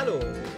[0.00, 0.14] Hallo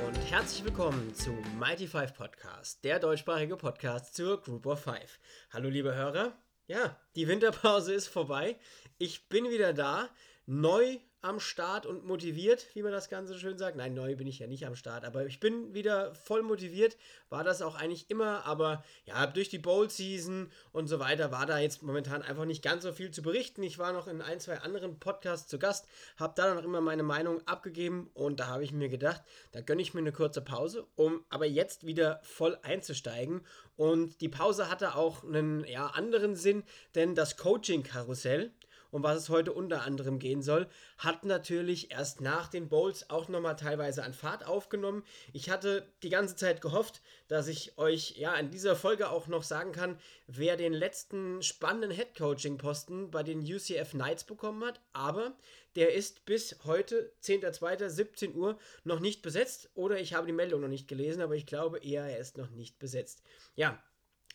[0.06, 5.18] und herzlich willkommen zu Mighty Five Podcast, der deutschsprachige Podcast zur Group of Five.
[5.50, 6.32] Hallo liebe Hörer,
[6.68, 8.56] ja, die Winterpause ist vorbei.
[8.98, 10.08] Ich bin wieder da,
[10.46, 13.76] neu am Start und motiviert, wie man das Ganze schön sagt.
[13.76, 16.96] Nein, neu bin ich ja nicht am Start, aber ich bin wieder voll motiviert.
[17.30, 21.58] War das auch eigentlich immer, aber ja, durch die Bowl-Season und so weiter war da
[21.58, 23.62] jetzt momentan einfach nicht ganz so viel zu berichten.
[23.62, 27.04] Ich war noch in ein, zwei anderen Podcasts zu Gast, habe da noch immer meine
[27.04, 30.86] Meinung abgegeben und da habe ich mir gedacht, da gönne ich mir eine kurze Pause,
[30.96, 33.42] um aber jetzt wieder voll einzusteigen.
[33.76, 38.52] Und die Pause hatte auch einen ja, anderen Sinn, denn das Coaching-Karussell,
[38.92, 43.28] um was es heute unter anderem gehen soll, hat natürlich erst nach den Bowls auch
[43.28, 45.02] nochmal teilweise an Fahrt aufgenommen.
[45.32, 49.42] Ich hatte die ganze Zeit gehofft, dass ich euch ja in dieser Folge auch noch
[49.42, 55.32] sagen kann, wer den letzten spannenden Headcoaching-Posten bei den UCF Knights bekommen hat, aber
[55.74, 60.68] der ist bis heute, 10.02.17 Uhr, noch nicht besetzt oder ich habe die Meldung noch
[60.68, 63.22] nicht gelesen, aber ich glaube eher, er ist noch nicht besetzt.
[63.56, 63.82] Ja,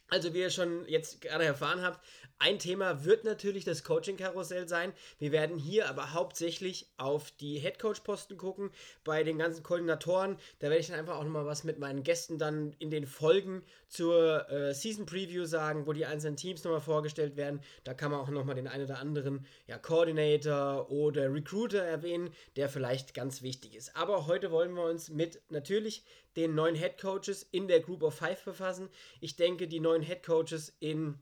[0.10, 2.00] also wie ihr schon jetzt gerade erfahren habt,
[2.40, 4.94] ein Thema wird natürlich das Coaching-Karussell sein.
[5.18, 8.70] Wir werden hier aber hauptsächlich auf die Headcoach-Posten gucken.
[9.04, 12.38] Bei den ganzen Koordinatoren, da werde ich dann einfach auch nochmal was mit meinen Gästen
[12.38, 17.60] dann in den Folgen zur äh, Season-Preview sagen, wo die einzelnen Teams nochmal vorgestellt werden.
[17.84, 22.70] Da kann man auch nochmal den einen oder anderen ja, Coordinator oder Recruiter erwähnen, der
[22.70, 23.96] vielleicht ganz wichtig ist.
[23.96, 26.04] Aber heute wollen wir uns mit natürlich
[26.38, 28.90] den neuen Head Coaches in der Group of Five befassen.
[29.20, 31.20] Ich denke, die neuen Head Coaches in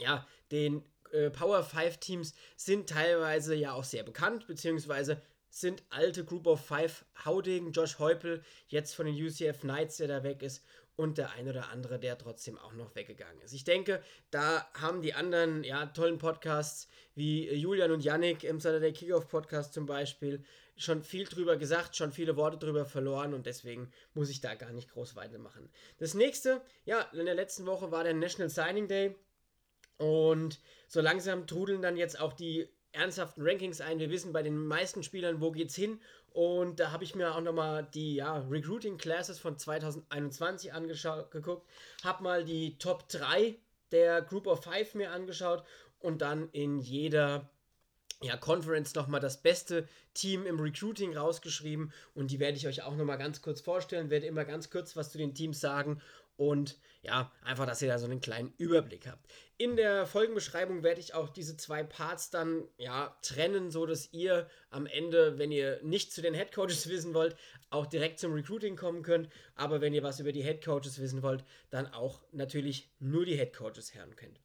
[0.00, 6.24] ja, den äh, Power 5 Teams sind teilweise ja auch sehr bekannt, beziehungsweise sind alte
[6.24, 10.64] Group of Five Haudegen, Josh Heupel, jetzt von den UCF Knights, der da weg ist,
[10.96, 13.52] und der ein oder andere, der trotzdem auch noch weggegangen ist.
[13.52, 18.92] Ich denke, da haben die anderen ja, tollen Podcasts wie Julian und Yannick im Saturday
[18.92, 20.44] Kickoff Podcast zum Beispiel
[20.76, 24.72] schon viel drüber gesagt, schon viele Worte drüber verloren und deswegen muss ich da gar
[24.72, 25.70] nicht groß weitermachen.
[25.98, 29.14] Das nächste, ja, in der letzten Woche war der National Signing Day
[29.98, 33.98] und so langsam trudeln dann jetzt auch die ernsthaften Rankings ein.
[33.98, 36.00] Wir wissen bei den meisten Spielern, wo geht's hin.
[36.30, 41.68] Und da habe ich mir auch nochmal die ja, Recruiting Classes von 2021 angeguckt,
[42.02, 43.56] habe mal die Top 3
[43.92, 45.62] der Group of 5 mir angeschaut
[46.00, 47.48] und dann in jeder
[48.24, 52.96] ja, Conference nochmal das beste Team im Recruiting rausgeschrieben und die werde ich euch auch
[52.96, 56.00] nochmal ganz kurz vorstellen, werde immer ganz kurz was zu den Teams sagen
[56.36, 59.30] und ja, einfach, dass ihr da so einen kleinen Überblick habt.
[59.58, 64.48] In der Folgenbeschreibung werde ich auch diese zwei Parts dann ja trennen, so dass ihr
[64.70, 67.36] am Ende, wenn ihr nicht zu den Head Coaches wissen wollt,
[67.70, 71.22] auch direkt zum Recruiting kommen könnt, aber wenn ihr was über die Head Coaches wissen
[71.22, 74.40] wollt, dann auch natürlich nur die Head Coaches hören könnt.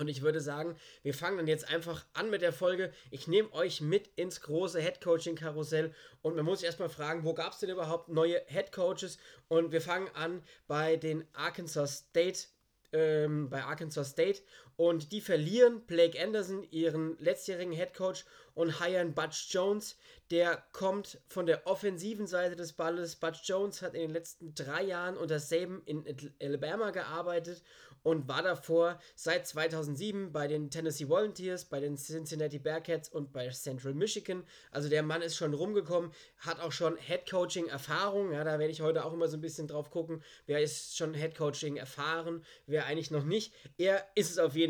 [0.00, 2.90] Und ich würde sagen, wir fangen dann jetzt einfach an mit der Folge.
[3.10, 7.52] Ich nehme euch mit ins große Headcoaching-Karussell und man muss sich erstmal fragen, wo gab
[7.52, 9.18] es denn überhaupt neue Headcoaches?
[9.48, 12.46] Und wir fangen an bei den Arkansas State
[12.92, 14.40] ähm, bei Arkansas State
[14.80, 18.24] und die verlieren Blake Anderson, ihren letztjährigen Head Coach,
[18.54, 19.96] und hiren Butch Jones.
[20.30, 23.16] Der kommt von der offensiven Seite des Balles.
[23.16, 26.04] Butch Jones hat in den letzten drei Jahren unter Saban in
[26.40, 27.62] Alabama gearbeitet
[28.02, 33.48] und war davor seit 2007 bei den Tennessee Volunteers, bei den Cincinnati Bearcats und bei
[33.50, 34.44] Central Michigan.
[34.70, 38.32] Also der Mann ist schon rumgekommen, hat auch schon Head Coaching Erfahrung.
[38.32, 41.14] Ja, da werde ich heute auch immer so ein bisschen drauf gucken, wer ist schon
[41.14, 43.52] Head Coaching erfahren, wer eigentlich noch nicht.
[43.76, 44.69] Er ist es auf jeden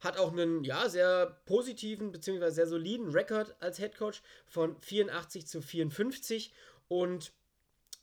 [0.00, 2.50] hat auch einen ja sehr positiven bzw.
[2.50, 6.52] sehr soliden Rekord als Head Coach von 84 zu 54
[6.88, 7.32] und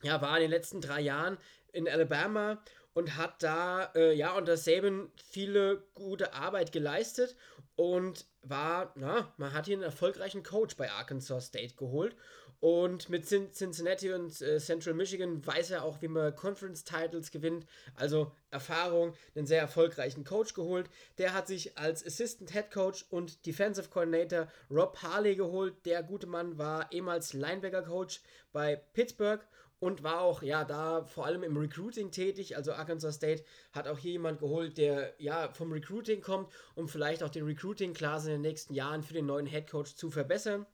[0.04, 1.38] ja, war in den letzten drei Jahren
[1.72, 2.62] in Alabama
[2.94, 7.36] und hat da äh, ja unter Saban viele gute Arbeit geleistet
[7.76, 12.16] und war, na, man hat hier einen erfolgreichen Coach bei Arkansas State geholt
[12.60, 17.66] und mit Cincinnati und äh, Central Michigan weiß er auch, wie man Conference Titles gewinnt,
[17.96, 20.90] also Erfahrung, einen sehr erfolgreichen Coach geholt.
[21.18, 25.86] Der hat sich als Assistant Head Coach und Defensive Coordinator Rob Harley geholt.
[25.86, 28.22] Der gute Mann war ehemals Linebacker Coach
[28.52, 29.46] bei Pittsburgh
[29.80, 32.56] und war auch ja da vor allem im Recruiting tätig.
[32.56, 37.22] Also Arkansas State hat auch hier jemand geholt, der ja vom Recruiting kommt, um vielleicht
[37.24, 40.66] auch den Recruiting-Class in den nächsten Jahren für den neuen Head Coach zu verbessern.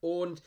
[0.00, 0.42] Und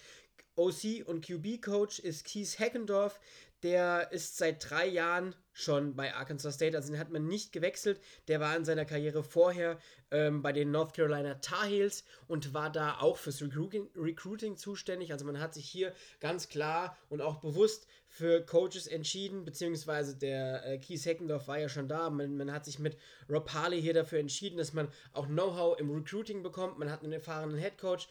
[0.56, 3.20] OC und QB-Coach ist Keith Heckendorf.
[3.64, 8.00] Der ist seit drei Jahren schon bei Arkansas State, also den hat man nicht gewechselt.
[8.28, 9.78] Der war in seiner Karriere vorher
[10.10, 15.12] ähm, bei den North Carolina Tar Heels und war da auch fürs Recruiting, Recruiting zuständig.
[15.12, 20.66] Also man hat sich hier ganz klar und auch bewusst für Coaches entschieden, beziehungsweise der
[20.66, 22.10] äh, Keith Heckendorf war ja schon da.
[22.10, 22.98] Man, man hat sich mit
[23.30, 26.78] Rob Harley hier dafür entschieden, dass man auch Know-how im Recruiting bekommt.
[26.78, 28.08] Man hat einen erfahrenen Head Coach.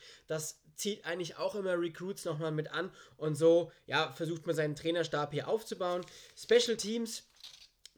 [0.76, 5.32] Zieht eigentlich auch immer Recruits nochmal mit an und so, ja, versucht man seinen Trainerstab
[5.32, 6.04] hier aufzubauen.
[6.36, 7.24] Special Teams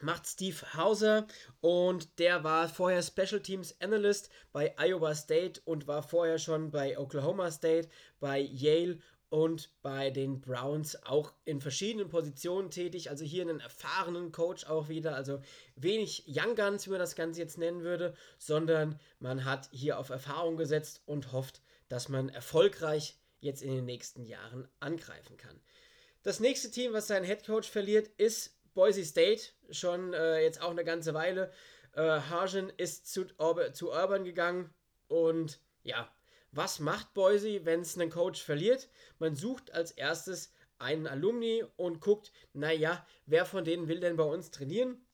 [0.00, 1.26] macht Steve Hauser
[1.60, 6.98] und der war vorher Special Teams Analyst bei Iowa State und war vorher schon bei
[6.98, 7.88] Oklahoma State,
[8.20, 8.98] bei Yale
[9.32, 13.08] und bei den Browns auch in verschiedenen Positionen tätig.
[13.08, 15.14] Also hier einen erfahrenen Coach auch wieder.
[15.14, 15.40] Also
[15.74, 20.10] wenig Young Guns, wie man das Ganze jetzt nennen würde, sondern man hat hier auf
[20.10, 25.60] Erfahrung gesetzt und hofft, dass man erfolgreich jetzt in den nächsten Jahren angreifen kann.
[26.22, 30.70] Das nächste Team, was seinen Head Coach verliert, ist Boise State, schon äh, jetzt auch
[30.70, 31.52] eine ganze Weile.
[31.92, 33.26] Äh, Hagen ist zu,
[33.74, 34.72] zu Urban gegangen
[35.08, 36.10] und ja,
[36.50, 38.88] was macht Boise, wenn es einen Coach verliert?
[39.18, 44.24] Man sucht als erstes einen Alumni und guckt, naja, wer von denen will denn bei
[44.24, 45.04] uns trainieren?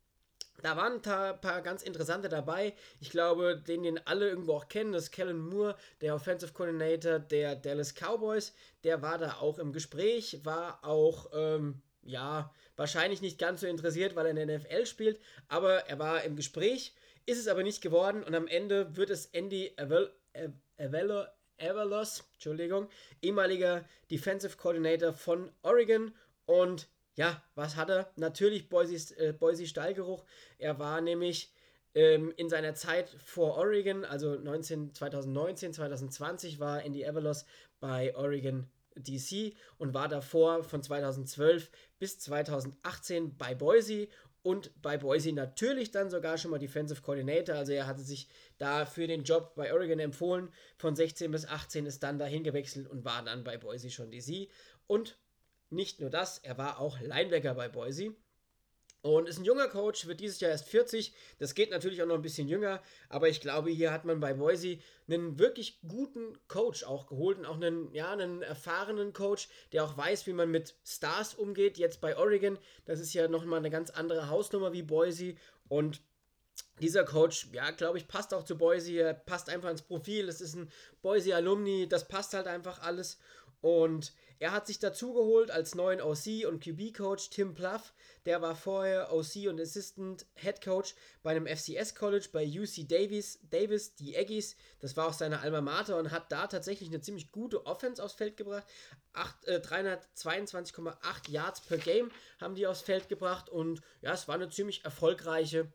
[0.62, 2.74] Da waren ein paar, ganz interessante dabei.
[3.00, 7.18] Ich glaube, den, den alle irgendwo auch kennen, das ist Kellen Moore, der Offensive Coordinator
[7.18, 8.54] der Dallas Cowboys.
[8.84, 14.14] Der war da auch im Gespräch, war auch, ähm, ja, Wahrscheinlich nicht ganz so interessiert,
[14.14, 16.94] weil er in der NFL spielt, aber er war im Gespräch,
[17.26, 19.74] ist es aber nicht geworden und am Ende wird es Andy
[21.58, 22.88] Avalos, Entschuldigung,
[23.20, 26.14] ehemaliger Defensive Coordinator von Oregon
[26.46, 26.86] und
[27.18, 28.12] ja, was hat er?
[28.14, 30.24] Natürlich Boise, äh, Boise Stallgeruch.
[30.56, 31.52] Er war nämlich
[31.96, 37.44] ähm, in seiner Zeit vor Oregon, also 19, 2019, 2020 war Andy Avalos
[37.80, 44.06] bei Oregon DC und war davor von 2012 bis 2018 bei Boise
[44.44, 47.56] und bei Boise natürlich dann sogar schon mal Defensive Coordinator.
[47.56, 48.28] Also er hatte sich
[48.58, 50.50] da für den Job bei Oregon empfohlen.
[50.76, 54.48] Von 16 bis 18 ist dann dahin gewechselt und war dann bei Boise schon DC.
[54.86, 55.18] Und
[55.70, 58.14] nicht nur das, er war auch Linebacker bei Boise.
[59.00, 61.14] Und ist ein junger Coach, wird dieses Jahr erst 40.
[61.38, 64.34] Das geht natürlich auch noch ein bisschen jünger, aber ich glaube, hier hat man bei
[64.34, 69.84] Boise einen wirklich guten Coach auch geholt und auch einen, ja, einen erfahrenen Coach, der
[69.84, 71.78] auch weiß, wie man mit Stars umgeht.
[71.78, 75.36] Jetzt bei Oregon, das ist ja nochmal eine ganz andere Hausnummer wie Boise
[75.68, 76.02] und
[76.80, 78.92] dieser Coach, ja, glaube ich, passt auch zu Boise.
[78.92, 80.28] Er passt einfach ins Profil.
[80.28, 80.70] Es ist ein
[81.02, 81.88] Boise-Alumni.
[81.88, 83.18] Das passt halt einfach alles.
[83.60, 87.92] Und er hat sich dazu geholt als neuen OC und QB-Coach Tim Pluff.
[88.24, 90.94] Der war vorher OC und Assistant Head Coach
[91.24, 94.54] bei einem FCS College bei UC Davis, Davis, die Aggies.
[94.78, 98.14] Das war auch seine Alma Mater und hat da tatsächlich eine ziemlich gute Offense aufs
[98.14, 98.64] Feld gebracht.
[99.46, 104.50] Äh, 322,8 Yards per Game haben die aufs Feld gebracht und ja, es war eine
[104.50, 105.72] ziemlich erfolgreiche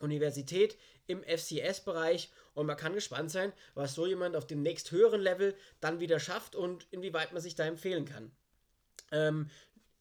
[0.00, 0.76] Universität
[1.08, 5.54] im FCS-Bereich und man kann gespannt sein, was so jemand auf dem nächst höheren Level
[5.80, 8.30] dann wieder schafft und inwieweit man sich da empfehlen kann.
[9.10, 9.50] Ähm,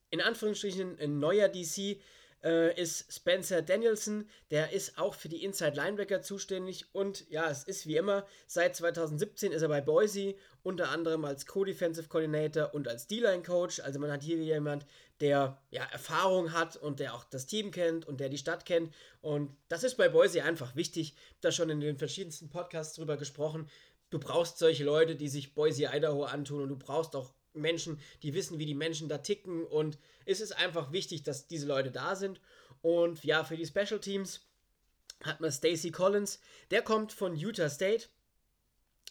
[0.09, 1.99] in Anführungsstrichen ein neuer DC
[2.43, 6.85] äh, ist Spencer Danielson, der ist auch für die Inside Linebacker zuständig.
[6.93, 11.45] Und ja, es ist wie immer, seit 2017 ist er bei Boise, unter anderem als
[11.45, 14.85] Co-Defensive Coordinator und als D-Line Coach, also man hat hier jemand,
[15.19, 18.93] der ja Erfahrung hat und der auch das Team kennt und der die Stadt kennt.
[19.21, 23.69] Und das ist bei Boise einfach wichtig, da schon in den verschiedensten Podcasts drüber gesprochen,
[24.09, 28.33] du brauchst solche Leute, die sich Boise, Idaho antun und du brauchst auch Menschen, die
[28.33, 29.65] wissen, wie die Menschen da ticken.
[29.65, 32.39] Und es ist einfach wichtig, dass diese Leute da sind.
[32.81, 34.41] Und ja, für die Special Teams
[35.23, 36.39] hat man Stacy Collins,
[36.69, 38.07] der kommt von Utah State,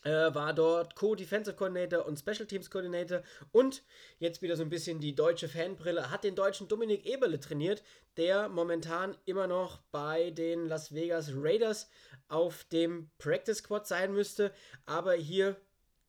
[0.05, 3.23] äh, war dort Co-Defensive Coordinator und Special Teams Coordinator.
[3.53, 3.83] Und
[4.19, 7.83] jetzt wieder so ein bisschen die deutsche Fanbrille, hat den deutschen Dominik Eberle trainiert,
[8.17, 11.89] der momentan immer noch bei den Las Vegas Raiders
[12.29, 14.53] auf dem Practice Squad sein müsste,
[14.85, 15.57] aber hier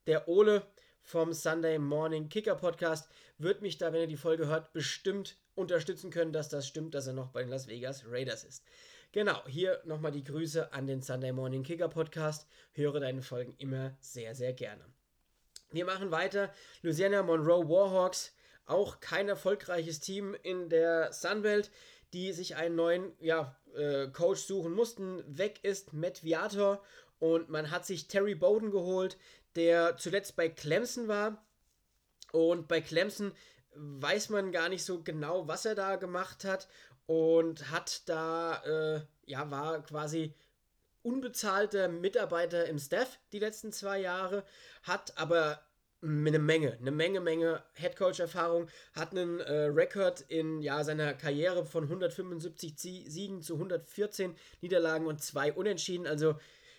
[0.08, 0.64] der Ole
[1.02, 6.12] vom Sunday Morning Kicker Podcast wird mich da, wenn ihr die Folge hört, bestimmt unterstützen
[6.12, 8.64] können, dass das stimmt, dass er noch bei den Las Vegas Raiders ist.
[9.14, 12.46] Genau, hier nochmal die Grüße an den Sunday Morning Kicker Podcast.
[12.74, 14.84] Höre deine Folgen immer sehr, sehr gerne.
[15.72, 16.54] Wir machen weiter.
[16.82, 18.36] Louisiana Monroe Warhawks,
[18.66, 21.72] auch kein erfolgreiches Team in der Sunbelt,
[22.12, 25.24] die sich einen neuen ja, äh, Coach suchen mussten.
[25.26, 26.84] Weg ist Matt Viator
[27.20, 29.18] und man hat sich Terry Bowden geholt,
[29.56, 31.46] der zuletzt bei Clemson war.
[32.34, 33.32] Und bei Clemson
[33.78, 36.68] weiß man gar nicht so genau, was er da gemacht hat.
[37.08, 40.34] Und hat da, äh, ja, war quasi
[41.02, 44.44] unbezahlter Mitarbeiter im Staff die letzten zwei Jahre,
[44.84, 45.62] hat aber
[46.02, 51.84] eine Menge, eine Menge, Menge Headcoach-Erfahrung, hat einen äh, Rekord in ja, seiner Karriere von
[51.84, 56.06] 175 Siegen zu 114 Niederlagen und zwei Unentschieden.
[56.06, 56.38] Also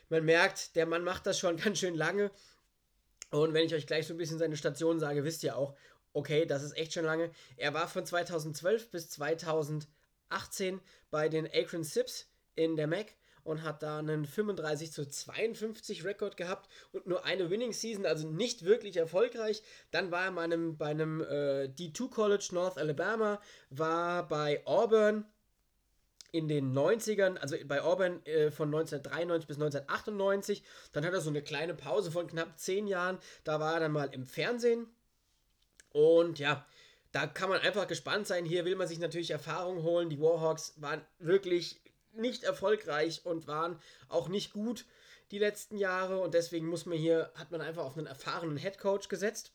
[0.08, 2.30] man merkt, der Mann macht das schon ganz schön lange.
[3.30, 5.74] Und wenn ich euch gleich so ein bisschen seine Station sage, wisst ihr auch,
[6.12, 7.30] okay, das ist echt schon lange.
[7.56, 9.10] Er war von 2012 bis
[10.28, 10.80] 2018
[11.10, 16.36] bei den Akron Sips in der MAC und hat da einen 35 zu 52 Rekord
[16.36, 19.62] gehabt und nur eine Winning Season, also nicht wirklich erfolgreich.
[19.90, 25.24] Dann war er bei einem, bei einem äh, D2 College North Alabama, war bei Auburn
[26.30, 30.62] in den 90ern, also bei Auburn äh, von 1993 bis 1998.
[30.92, 33.18] Dann hat er so eine kleine Pause von knapp 10 Jahren.
[33.44, 34.86] Da war er dann mal im Fernsehen.
[35.90, 36.66] Und ja,
[37.12, 38.44] da kann man einfach gespannt sein.
[38.44, 40.10] Hier will man sich natürlich Erfahrung holen.
[40.10, 41.80] Die Warhawks waren wirklich
[42.12, 44.84] nicht erfolgreich und waren auch nicht gut
[45.30, 48.78] die letzten Jahre und deswegen muss man hier, hat man einfach auf einen erfahrenen Head
[48.78, 49.52] Coach gesetzt.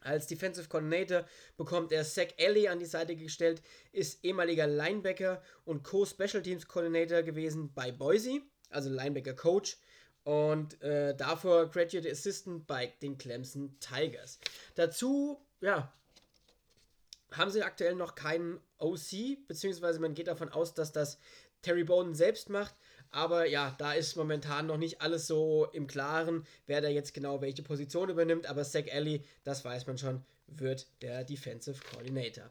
[0.00, 1.24] Als Defensive Coordinator
[1.56, 7.22] bekommt er Zach Ellie an die Seite gestellt, ist ehemaliger Linebacker und Co-Special Teams Coordinator
[7.22, 9.78] gewesen bei Boise, also Linebacker Coach
[10.24, 14.38] und äh, davor Graduate Assistant bei den Clemson Tigers.
[14.74, 15.90] Dazu, ja,
[17.36, 21.18] haben sie aktuell noch keinen OC, beziehungsweise man geht davon aus, dass das
[21.62, 22.74] Terry Bowden selbst macht.
[23.10, 27.40] Aber ja, da ist momentan noch nicht alles so im Klaren, wer da jetzt genau
[27.40, 28.46] welche Position übernimmt.
[28.46, 32.50] Aber Zach Alley, das weiß man schon, wird der Defensive Coordinator.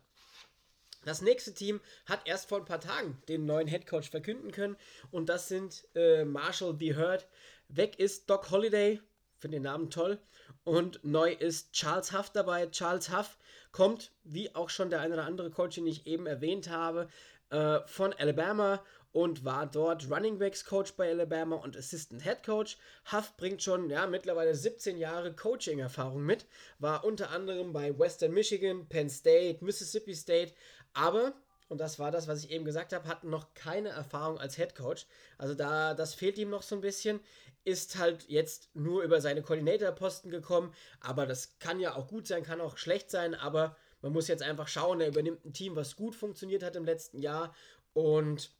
[1.05, 4.77] Das nächste Team hat erst vor ein paar Tagen den neuen Head Coach verkünden können.
[5.11, 6.95] Und das sind äh, Marshall B.
[6.95, 7.27] Hurt.
[7.67, 9.01] Weg ist Doc Holliday.
[9.43, 10.19] Finde den Namen toll.
[10.63, 12.67] Und neu ist Charles Huff dabei.
[12.67, 13.37] Charles Huff
[13.73, 17.09] kommt, wie auch schon der eine oder andere Coach, den ich eben erwähnt habe,
[17.49, 18.81] äh, von Alabama
[19.11, 22.77] und war dort Running Backs Coach bei Alabama und Assistant Head Coach.
[23.11, 26.45] Huff bringt schon ja, mittlerweile 17 Jahre Coaching-Erfahrung mit,
[26.79, 30.53] war unter anderem bei Western Michigan, Penn State, Mississippi State,
[30.93, 31.33] aber
[31.69, 34.75] und das war das, was ich eben gesagt habe, hat noch keine Erfahrung als Head
[34.75, 35.05] Coach.
[35.37, 37.19] Also da, das fehlt ihm noch so ein bisschen.
[37.65, 42.43] Ist halt jetzt nur über seine Koordinatorposten gekommen, aber das kann ja auch gut sein,
[42.43, 45.95] kann auch schlecht sein, aber man muss jetzt einfach schauen, er übernimmt ein Team, was
[45.95, 47.55] gut funktioniert hat im letzten Jahr
[47.93, 48.51] und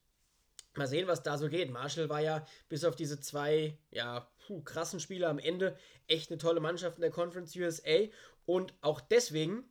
[0.76, 1.70] Mal sehen, was da so geht.
[1.70, 6.40] Marshall war ja bis auf diese zwei, ja, puh, krassen Spieler am Ende echt eine
[6.40, 8.08] tolle Mannschaft in der Conference USA.
[8.46, 9.64] Und auch deswegen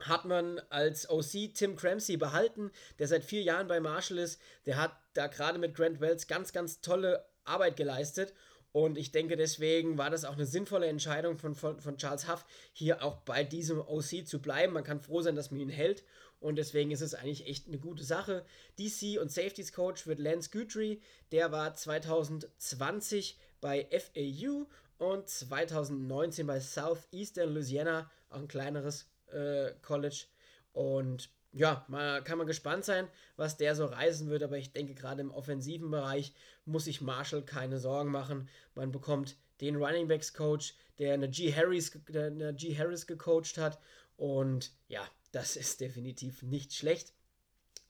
[0.00, 4.40] hat man als OC Tim Cramsey behalten, der seit vier Jahren bei Marshall ist.
[4.66, 8.34] Der hat da gerade mit Grant Wells ganz, ganz tolle Arbeit geleistet.
[8.72, 12.44] Und ich denke, deswegen war das auch eine sinnvolle Entscheidung von, von, von Charles Huff,
[12.74, 14.74] hier auch bei diesem OC zu bleiben.
[14.74, 16.04] Man kann froh sein, dass man ihn hält.
[16.40, 18.44] Und deswegen ist es eigentlich echt eine gute Sache.
[18.78, 21.00] DC und Safeties Coach wird Lance Guthrie.
[21.32, 24.66] Der war 2020 bei FAU
[24.98, 30.26] und 2019 bei Southeastern Louisiana, auch ein kleineres äh, College.
[30.72, 34.94] Und ja, mal, kann man gespannt sein, was der so reisen wird, aber ich denke,
[34.94, 36.34] gerade im offensiven Bereich
[36.66, 38.48] muss sich Marshall keine Sorgen machen.
[38.74, 41.54] Man bekommt den Running Backs Coach, der eine G.
[41.54, 42.76] Harris, der eine G.
[42.76, 43.78] Harris gecoacht hat.
[44.16, 47.14] Und ja, das ist definitiv nicht schlecht.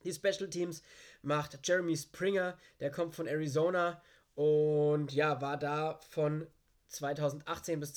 [0.04, 0.82] Die Special Teams
[1.22, 4.00] macht Jeremy Springer, der kommt von Arizona
[4.36, 6.46] und ja, war da von
[6.88, 7.94] 2018 bis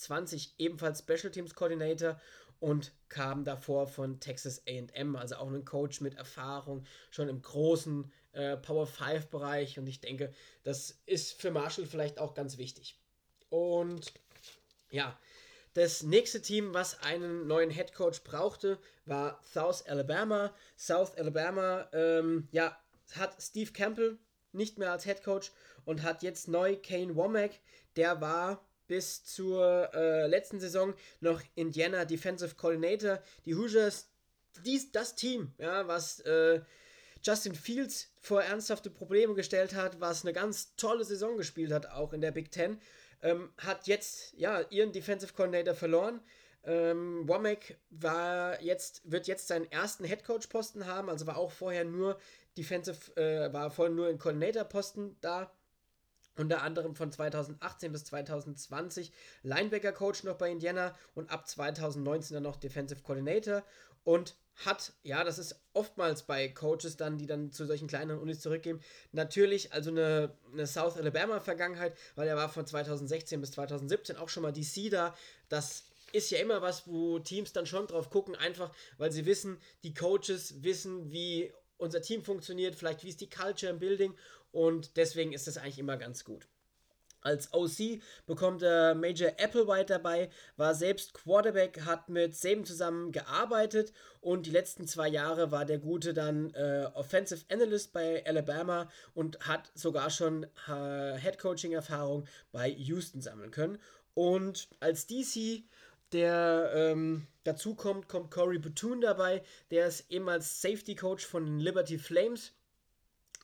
[0.00, 2.20] 2020 ebenfalls Special Teams Coordinator
[2.58, 8.10] und kam davor von Texas AM, also auch ein Coach mit Erfahrung, schon im großen
[8.32, 12.98] äh, Power 5 Bereich und ich denke, das ist für Marshall vielleicht auch ganz wichtig.
[13.48, 14.12] Und
[14.90, 15.18] ja,
[15.74, 20.52] das nächste Team, was einen neuen Head Coach brauchte, war South Alabama.
[20.76, 22.76] South Alabama, ähm, ja,
[23.12, 24.18] hat Steve Campbell
[24.52, 25.52] nicht mehr als Head Coach
[25.84, 27.52] und hat jetzt neu Kane Womack.
[27.96, 33.20] Der war bis zur äh, letzten Saison noch Indiana Defensive Coordinator.
[33.46, 34.08] Die Hoosiers,
[34.64, 36.60] dies, das Team, ja, was äh,
[37.22, 42.12] Justin Fields vor ernsthafte Probleme gestellt hat, was eine ganz tolle Saison gespielt hat, auch
[42.12, 42.80] in der Big Ten
[43.22, 46.20] ähm, hat jetzt ja ihren Defensive Coordinator verloren.
[46.64, 52.18] Ähm, Womack war jetzt, wird jetzt seinen ersten Headcoach-Posten haben, also war auch vorher nur
[52.58, 55.52] Defensive, äh, war vorher nur in Coordinator-Posten da.
[56.40, 62.56] Unter anderem von 2018 bis 2020 Linebacker-Coach noch bei Indiana und ab 2019 dann noch
[62.56, 63.62] Defensive Coordinator
[64.04, 68.40] und hat, ja, das ist oftmals bei Coaches dann, die dann zu solchen kleineren Unis
[68.40, 68.80] zurückgehen,
[69.12, 74.42] natürlich also eine, eine South Alabama-Vergangenheit, weil er war von 2016 bis 2017 auch schon
[74.42, 75.14] mal DC da.
[75.50, 79.58] Das ist ja immer was, wo Teams dann schon drauf gucken, einfach weil sie wissen,
[79.82, 84.14] die Coaches wissen, wie unser Team funktioniert, vielleicht wie ist die Culture im Building
[84.52, 86.46] und deswegen ist das eigentlich immer ganz gut.
[87.22, 93.92] Als OC bekommt er Major Applewhite dabei, war selbst Quarterback, hat mit Saban zusammen gearbeitet
[94.22, 99.38] und die letzten zwei Jahre war der Gute dann äh, Offensive Analyst bei Alabama und
[99.46, 103.78] hat sogar schon äh, Head Coaching Erfahrung bei Houston sammeln können.
[104.14, 105.64] Und als DC
[106.12, 111.98] der ähm, dazu kommt, kommt Corey Bethune dabei, der ist ehemals Safety Coach von Liberty
[111.98, 112.52] Flames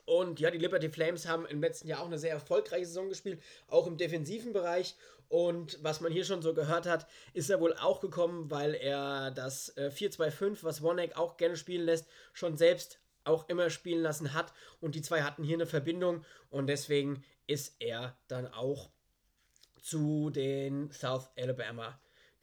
[0.07, 3.41] und ja, die Liberty Flames haben im letzten Jahr auch eine sehr erfolgreiche Saison gespielt,
[3.67, 4.95] auch im defensiven Bereich.
[5.27, 9.31] Und was man hier schon so gehört hat, ist er wohl auch gekommen, weil er
[9.31, 14.33] das äh, 4-2-5, was Wonek auch gerne spielen lässt, schon selbst auch immer spielen lassen
[14.33, 14.53] hat.
[14.79, 18.89] Und die zwei hatten hier eine Verbindung und deswegen ist er dann auch
[19.81, 21.99] zu den South Alabama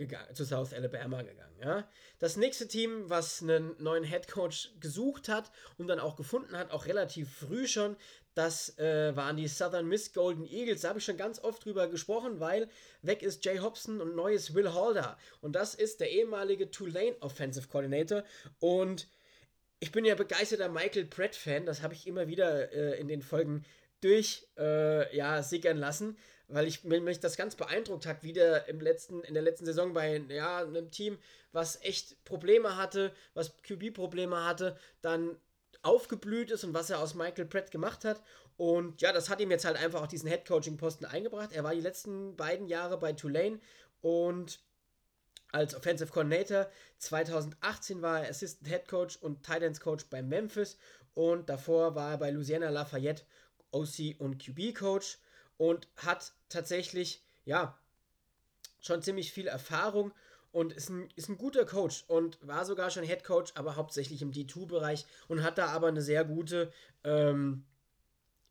[0.07, 1.57] gegangen, zu South Alabama gegangen.
[1.61, 1.89] Ja?
[2.19, 6.71] Das nächste Team, was einen neuen Head Coach gesucht hat und dann auch gefunden hat,
[6.71, 7.97] auch relativ früh schon,
[8.35, 10.83] das äh, waren die Southern Miss Golden Eagles.
[10.83, 12.69] Da habe ich schon ganz oft drüber gesprochen, weil
[13.03, 15.17] weg ist Jay Hobson und neu ist Will Halder.
[15.41, 18.25] Und das ist der ehemalige Tulane Offensive Coordinator.
[18.59, 19.09] Und
[19.79, 21.65] ich bin ja begeisterter Michael Pratt-Fan.
[21.65, 23.65] Das habe ich immer wieder äh, in den Folgen
[24.01, 28.81] durch äh, ja, sickern lassen weil ich mich das ganz beeindruckt hat, wie der im
[28.81, 31.19] letzten, in der letzten Saison bei ja, einem Team,
[31.53, 35.37] was echt Probleme hatte, was QB-Probleme hatte, dann
[35.83, 38.21] aufgeblüht ist und was er aus Michael Pratt gemacht hat.
[38.57, 41.53] Und ja, das hat ihm jetzt halt einfach auch diesen Head-Coaching-Posten eingebracht.
[41.53, 43.61] Er war die letzten beiden Jahre bei Tulane
[44.01, 44.61] und
[45.51, 46.69] als Offensive Coordinator.
[46.99, 50.77] 2018 war er Assistant Head Coach und Titans Coach bei Memphis
[51.15, 53.23] und davor war er bei Louisiana Lafayette
[53.71, 55.19] OC und QB Coach
[55.57, 57.79] und hat tatsächlich, ja,
[58.81, 60.13] schon ziemlich viel Erfahrung
[60.53, 64.23] und ist ein, ist ein guter Coach und war sogar schon Head Coach, aber hauptsächlich
[64.23, 66.71] im D2-Bereich und hat da aber eine sehr gute,
[67.03, 67.65] ähm,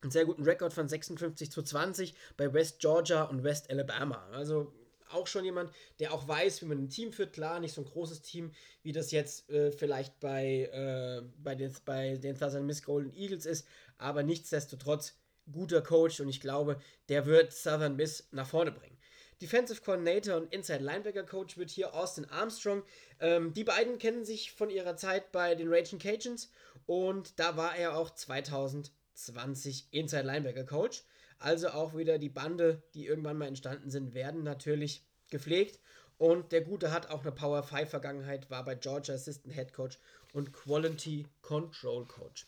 [0.02, 4.28] einen sehr guten Rekord von 56 zu 20 bei West Georgia und West Alabama.
[4.32, 4.74] Also
[5.14, 7.34] auch schon jemand, der auch weiß, wie man ein Team führt.
[7.34, 11.74] Klar, nicht so ein großes Team, wie das jetzt äh, vielleicht bei, äh, bei, den,
[11.86, 13.66] bei den Southern Miss Golden Eagles ist,
[13.98, 15.16] aber nichtsdestotrotz
[15.52, 18.98] guter Coach und ich glaube, der wird Southern Miss nach vorne bringen.
[19.42, 22.84] Defensive Coordinator und Inside Linebacker Coach wird hier Austin Armstrong.
[23.20, 26.50] Ähm, die beiden kennen sich von ihrer Zeit bei den Raging Cajuns
[26.86, 31.04] und da war er auch 2020 Inside Linebacker Coach.
[31.40, 35.80] Also auch wieder die Bande, die irgendwann mal entstanden sind, werden natürlich gepflegt.
[36.18, 40.00] Und der Gute hat auch eine Power 5 Vergangenheit, war bei Georgia Assistant Head Coach
[40.32, 42.48] und Quality Control Coach.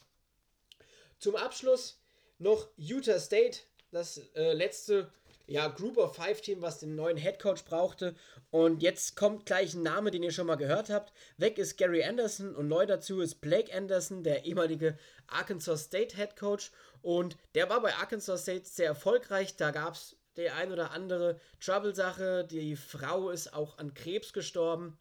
[1.19, 1.99] Zum Abschluss
[2.37, 3.59] noch Utah State,
[3.91, 5.11] das äh, letzte
[5.47, 8.15] ja, Group of Five Team, was den neuen Head Coach brauchte.
[8.49, 11.13] Und jetzt kommt gleich ein Name, den ihr schon mal gehört habt.
[11.37, 16.35] Weg ist Gary Anderson und neu dazu ist Blake Anderson, der ehemalige Arkansas State Head
[16.35, 16.71] Coach.
[17.01, 19.55] Und der war bei Arkansas State sehr erfolgreich.
[19.55, 22.45] Da gab es die ein oder andere Trouble-Sache.
[22.49, 24.97] Die Frau ist auch an Krebs gestorben.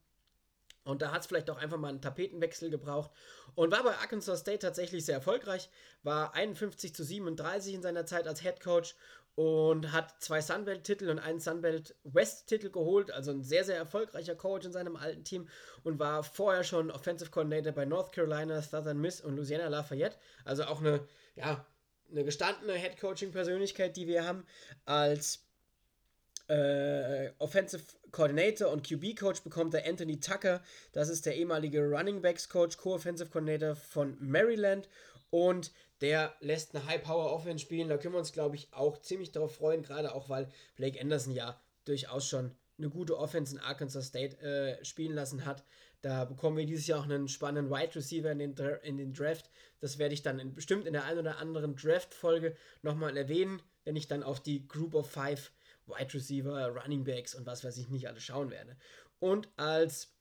[0.85, 3.11] Und da hat es vielleicht auch einfach mal einen Tapetenwechsel gebraucht.
[3.55, 5.71] Und war bei Arkansas State tatsächlich sehr erfolgreich.
[6.03, 8.95] War 51 zu 37 in seiner Zeit als Head Coach
[9.37, 13.11] und hat zwei Sunbelt-Titel und einen Sunbelt West-Titel geholt.
[13.11, 15.49] Also ein sehr, sehr erfolgreicher Coach in seinem alten Team
[15.83, 20.17] und war vorher schon Offensive Coordinator bei North Carolina, Southern Miss und Louisiana Lafayette.
[20.45, 21.01] Also auch eine,
[21.35, 21.67] ja,
[22.11, 24.47] eine gestandene Head Coaching-Persönlichkeit, die wir haben.
[24.85, 25.45] Als
[26.49, 27.83] äh, Offensive
[28.15, 30.63] Coordinator und QB Coach bekommt der Anthony Tucker.
[30.93, 34.89] Das ist der ehemalige Running Backs Coach, Co-Offensive Coordinator von Maryland.
[35.31, 37.89] Und der lässt eine High-Power-Offense spielen.
[37.89, 41.35] Da können wir uns, glaube ich, auch ziemlich darauf freuen, gerade auch, weil Blake Anderson
[41.35, 45.65] ja durchaus schon eine gute Offense in Arkansas State äh, spielen lassen hat.
[46.01, 49.51] Da bekommen wir dieses Jahr auch einen spannenden Wide Receiver in den, in den Draft.
[49.81, 53.97] Das werde ich dann in, bestimmt in der einen oder anderen Draft-Folge nochmal erwähnen, wenn
[53.97, 55.51] ich dann auf die Group of Five
[55.87, 58.77] Wide Receiver, Running Backs und was weiß ich nicht alles schauen werde.
[59.19, 60.15] Und als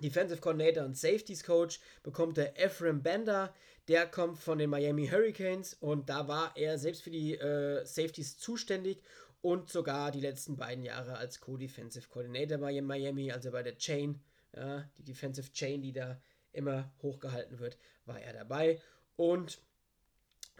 [0.00, 3.54] Defensive Coordinator und Safeties Coach bekommt der Ephraim Bender.
[3.88, 8.38] Der kommt von den Miami Hurricanes und da war er selbst für die äh, Safeties
[8.38, 9.02] zuständig
[9.42, 14.20] und sogar die letzten beiden Jahre als Co-Defensive Coordinator bei Miami, also bei der Chain,
[14.54, 16.20] ja, die Defensive Chain, die da
[16.52, 18.80] immer hochgehalten wird, war er dabei.
[19.16, 19.60] Und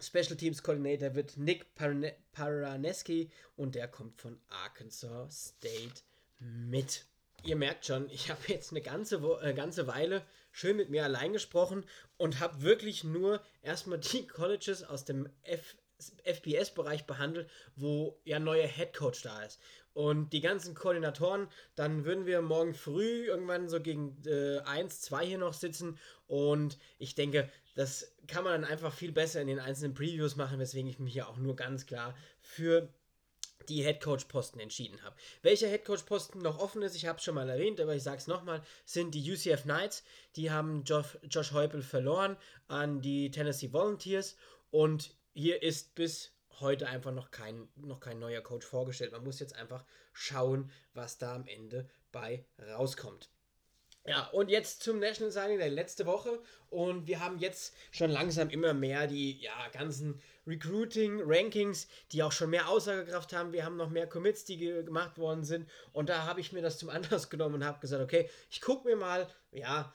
[0.01, 6.01] Special Teams Coordinator wird Nick Paraneski und der kommt von Arkansas State
[6.39, 7.05] mit.
[7.43, 11.33] Ihr merkt schon, ich habe jetzt eine ganze, äh, ganze Weile schön mit mir allein
[11.33, 11.85] gesprochen
[12.17, 15.75] und habe wirklich nur erstmal die Colleges aus dem F
[16.23, 19.59] FPS-Bereich behandelt, wo ja neuer Headcoach da ist.
[19.93, 25.25] Und die ganzen Koordinatoren, dann würden wir morgen früh irgendwann so gegen äh, 1, 2
[25.25, 25.99] hier noch sitzen.
[26.27, 30.59] Und ich denke, das kann man dann einfach viel besser in den einzelnen Previews machen,
[30.59, 32.87] weswegen ich mich hier auch nur ganz klar für
[33.69, 35.15] die Headcoach-Posten entschieden habe.
[35.41, 38.27] Welcher Headcoach-Posten noch offen ist, ich habe es schon mal erwähnt, aber ich sage es
[38.27, 40.03] nochmal, sind die UCF Knights.
[40.35, 42.37] Die haben Josh, Josh Heupel verloren
[42.67, 44.35] an die Tennessee Volunteers
[44.71, 49.11] und hier ist bis heute einfach noch kein, noch kein neuer Coach vorgestellt.
[49.11, 53.29] Man muss jetzt einfach schauen, was da am Ende bei rauskommt.
[54.07, 56.41] Ja, und jetzt zum National Signing der letzte Woche.
[56.69, 62.49] Und wir haben jetzt schon langsam immer mehr die ja, ganzen Recruiting-Rankings, die auch schon
[62.49, 63.53] mehr Aussagekraft haben.
[63.53, 65.69] Wir haben noch mehr Commits, die gemacht worden sind.
[65.93, 68.87] Und da habe ich mir das zum Anlass genommen und habe gesagt, okay, ich gucke
[68.87, 69.93] mir mal, ja,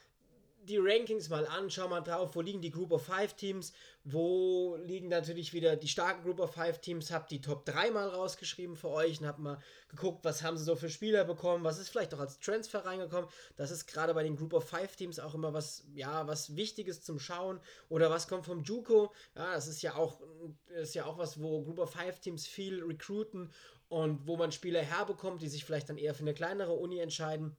[0.67, 3.73] die Rankings mal an, schau mal drauf, wo liegen die Group of Five Teams,
[4.05, 8.09] wo liegen natürlich wieder die starken Group of Five Teams, hab die Top 3 mal
[8.09, 11.79] rausgeschrieben für euch und hab mal geguckt, was haben sie so für Spieler bekommen, was
[11.79, 13.31] ist vielleicht auch als Transfer reingekommen.
[13.57, 17.03] Das ist gerade bei den Group of Five Teams auch immer was, ja, was Wichtiges
[17.03, 19.13] zum Schauen oder was kommt vom Juco.
[19.35, 20.21] Ja, das ist ja auch,
[20.75, 23.51] ist ja auch was, wo Group of Five Teams viel recruiten
[23.89, 27.57] und wo man Spieler herbekommt, die sich vielleicht dann eher für eine kleinere Uni entscheiden.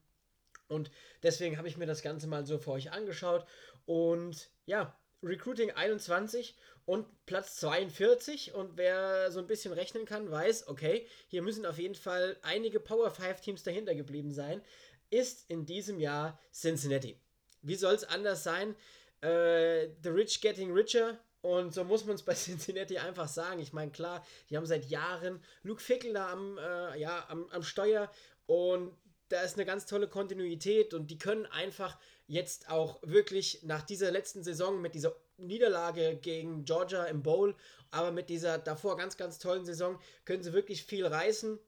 [0.67, 0.91] Und
[1.23, 3.45] deswegen habe ich mir das Ganze mal so für euch angeschaut.
[3.85, 8.53] Und ja, Recruiting 21 und Platz 42.
[8.53, 12.79] Und wer so ein bisschen rechnen kann, weiß, okay, hier müssen auf jeden Fall einige
[12.79, 14.61] Power 5 Teams dahinter geblieben sein.
[15.09, 17.19] Ist in diesem Jahr Cincinnati.
[17.61, 18.75] Wie soll es anders sein?
[19.21, 21.17] Äh, the Rich Getting Richer.
[21.41, 23.59] Und so muss man es bei Cincinnati einfach sagen.
[23.59, 27.63] Ich meine, klar, die haben seit Jahren Luke Fickel da am, äh, ja, am, am
[27.63, 28.11] Steuer
[28.45, 28.93] und
[29.29, 34.11] da ist eine ganz tolle Kontinuität und die können einfach jetzt auch wirklich nach dieser
[34.11, 37.55] letzten Saison mit dieser Niederlage gegen Georgia im Bowl,
[37.91, 41.59] aber mit dieser davor ganz, ganz tollen Saison können sie wirklich viel reißen.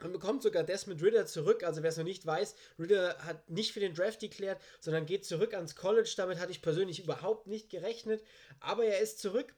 [0.00, 1.64] Man bekommt sogar Desmond Ritter zurück.
[1.64, 5.24] Also wer es noch nicht weiß, Ritter hat nicht für den Draft deklärt, sondern geht
[5.24, 6.12] zurück ans College.
[6.16, 8.22] Damit hatte ich persönlich überhaupt nicht gerechnet.
[8.60, 9.54] Aber er ist zurück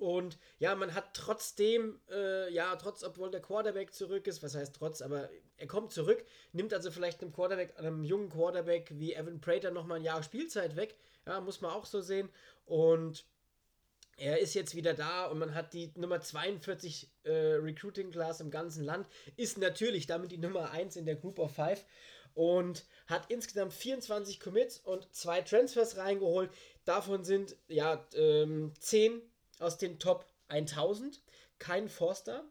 [0.00, 4.74] und ja, man hat trotzdem, äh, ja, trotz, obwohl der Quarterback zurück ist, was heißt
[4.74, 5.28] trotz, aber
[5.60, 9.98] er kommt zurück, nimmt also vielleicht einem Quarterback, einem jungen Quarterback wie Evan Prater nochmal
[9.98, 10.96] ein Jahr Spielzeit weg.
[11.26, 12.30] Ja, muss man auch so sehen.
[12.64, 13.26] Und
[14.16, 18.50] er ist jetzt wieder da und man hat die Nummer 42 äh, Recruiting Class im
[18.50, 21.84] ganzen Land, ist natürlich damit die Nummer 1 in der Group of Five
[22.34, 26.50] und hat insgesamt 24 Commits und zwei Transfers reingeholt.
[26.86, 29.20] Davon sind ja ähm, 10
[29.58, 31.20] aus den Top 1000.
[31.58, 32.44] Kein Forster.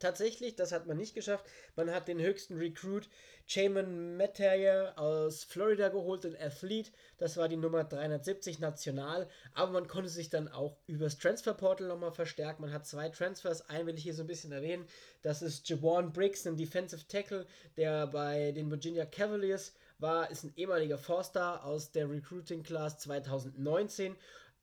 [0.00, 1.44] Tatsächlich, das hat man nicht geschafft.
[1.76, 3.08] Man hat den höchsten Recruit
[3.46, 6.90] Jamin Mettayer aus Florida geholt, den Athlete.
[7.18, 9.28] Das war die Nummer 370 national.
[9.54, 12.62] Aber man konnte sich dann auch übers Transferportal nochmal verstärken.
[12.62, 13.68] Man hat zwei Transfers.
[13.68, 14.86] Einen will ich hier so ein bisschen erwähnen.
[15.20, 20.52] Das ist Jawan Briggs, ein Defensive Tackle, der bei den Virginia Cavaliers war, ist ein
[20.56, 24.16] ehemaliger Forster aus der Recruiting Class 2019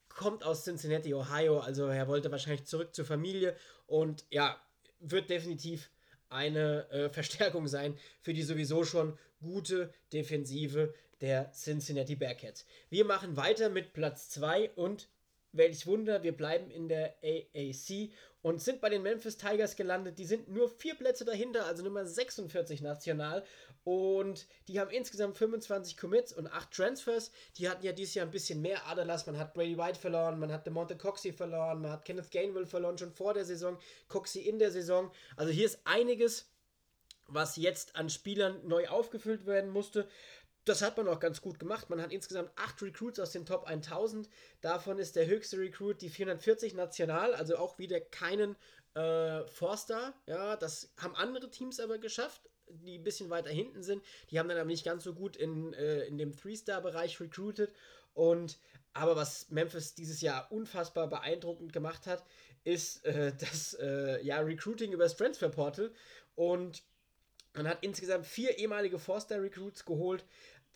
[0.09, 4.59] kommt aus Cincinnati, Ohio, also er wollte wahrscheinlich zurück zur Familie und ja,
[4.99, 5.89] wird definitiv
[6.29, 12.65] eine äh, Verstärkung sein für die sowieso schon gute Defensive der Cincinnati Bearcats.
[12.89, 15.09] Wir machen weiter mit Platz 2 und
[15.57, 20.19] welch Wunder, wir bleiben in der AAC und sind bei den Memphis Tigers gelandet.
[20.19, 23.43] Die sind nur vier Plätze dahinter, also Nummer 46 national.
[23.83, 27.31] Und die haben insgesamt 25 Commits und 8 Transfers.
[27.57, 29.25] Die hatten ja dieses Jahr ein bisschen mehr Aderlass.
[29.25, 32.97] Man hat Brady White verloren, man hat DeMonte Coxey verloren, man hat Kenneth Gainwell verloren,
[32.97, 35.11] schon vor der Saison, Coxey in der Saison.
[35.35, 36.49] Also hier ist einiges,
[37.27, 40.07] was jetzt an Spielern neu aufgefüllt werden musste.
[40.67, 41.89] Das hat man auch ganz gut gemacht.
[41.89, 44.29] Man hat insgesamt 8 Recruits aus den Top 1000.
[44.61, 48.55] Davon ist der höchste Recruit die 440 national, also auch wieder keinen
[48.93, 50.13] äh, Forster.
[50.25, 54.03] Ja, das haben andere Teams aber geschafft die ein bisschen weiter hinten sind.
[54.29, 57.73] Die haben dann aber nicht ganz so gut in, äh, in dem Three-Star-Bereich recruited.
[58.13, 58.57] Und
[58.93, 62.23] aber was Memphis dieses Jahr unfassbar beeindruckend gemacht hat,
[62.63, 65.91] ist äh, das äh, ja, Recruiting über das Transfer Portal.
[66.35, 66.83] Und
[67.53, 70.23] man hat insgesamt vier ehemalige Four-Star-Recruits geholt,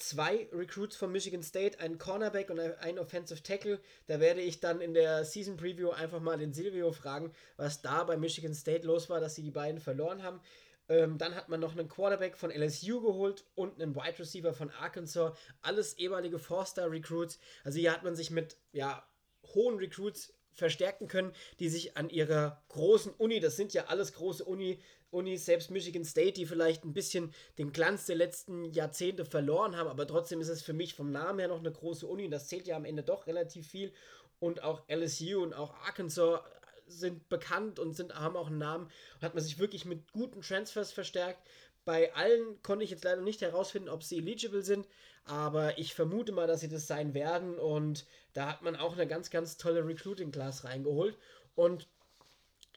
[0.02, 3.80] zwei Recruits von Michigan State, einen Cornerback und einen Offensive Tackle.
[4.08, 8.04] Da werde ich dann in der Season Preview einfach mal den Silvio fragen, was da
[8.04, 10.42] bei Michigan State los war, dass sie die beiden verloren haben.
[10.90, 14.70] Ähm, dann hat man noch einen Quarterback von LSU geholt und einen Wide Receiver von
[14.72, 15.38] Arkansas.
[15.62, 17.40] Alles ehemalige Four-Star-Recruits.
[17.64, 19.08] Also hier hat man sich mit ja,
[19.54, 24.44] hohen Recruits verstärken können, die sich an ihrer großen Uni, das sind ja alles große
[24.44, 24.80] Uni,
[25.12, 29.90] Unis, selbst Michigan State, die vielleicht ein bisschen den Glanz der letzten Jahrzehnte verloren haben,
[29.90, 32.30] aber trotzdem ist es für mich vom Namen her noch eine große Uni.
[32.30, 33.92] Das zählt ja am Ende doch relativ viel.
[34.40, 36.40] Und auch LSU und auch Arkansas
[36.88, 38.86] sind bekannt und sind, haben auch einen Namen.
[39.16, 41.46] Und hat man sich wirklich mit guten Transfers verstärkt.
[41.84, 44.88] Bei allen konnte ich jetzt leider nicht herausfinden, ob sie eligible sind,
[45.26, 47.58] aber ich vermute mal, dass sie das sein werden.
[47.58, 51.18] Und da hat man auch eine ganz, ganz tolle Recruiting-Class reingeholt.
[51.56, 51.88] Und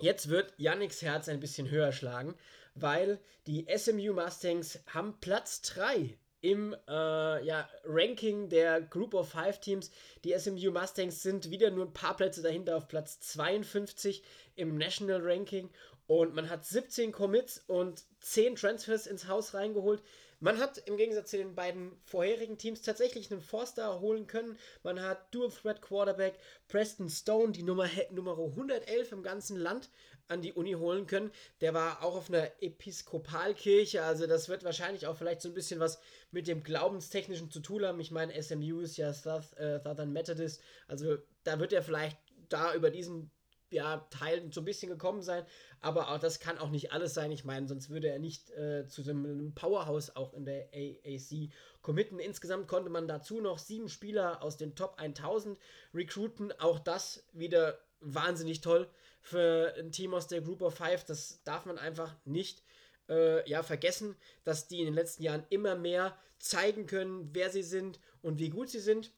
[0.01, 2.35] Jetzt wird Yannicks Herz ein bisschen höher schlagen,
[2.75, 9.61] weil die SMU Mustangs haben Platz 3 im äh, ja, Ranking der Group of Five
[9.61, 9.91] Teams.
[10.25, 14.23] Die SMU Mustangs sind wieder nur ein paar Plätze dahinter auf Platz 52
[14.57, 15.71] im National Ranking
[16.07, 20.03] und man hat 17 Commits und 10 Transfers ins Haus reingeholt.
[20.45, 24.59] Man hat im Gegensatz zu den beiden vorherigen Teams tatsächlich einen Forster holen können.
[24.83, 29.89] Man hat Dual Threat Quarterback Preston Stone, die Nummer, Nummer 111 im ganzen Land,
[30.29, 31.33] an die Uni holen können.
[31.63, 35.81] Der war auch auf einer Episkopalkirche, also das wird wahrscheinlich auch vielleicht so ein bisschen
[35.81, 35.99] was
[36.31, 37.99] mit dem Glaubenstechnischen zu tun haben.
[38.01, 42.19] Ich meine, SMU ist ja äh, Southern Methodist, also da wird er vielleicht
[42.51, 43.31] da über diesen
[43.75, 45.45] ja, Teilen so ein bisschen gekommen sein,
[45.81, 47.31] aber auch das kann auch nicht alles sein.
[47.33, 51.51] Ich meine, sonst würde er nicht äh, zu so einem Powerhouse auch in der AAC
[51.83, 52.19] committen.
[52.19, 55.59] Insgesamt konnte man dazu noch sieben Spieler aus den Top 1000
[55.93, 56.53] recruiten.
[56.59, 58.89] Auch das wieder wahnsinnig toll
[59.21, 61.05] für ein Team aus der Group of Five.
[61.05, 62.63] Das darf man einfach nicht
[63.09, 67.63] äh, ja, vergessen, dass die in den letzten Jahren immer mehr zeigen können, wer sie
[67.63, 69.13] sind und wie gut sie sind.